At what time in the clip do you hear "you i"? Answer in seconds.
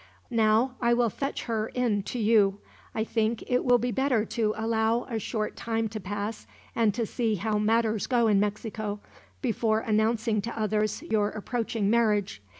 2.17-3.03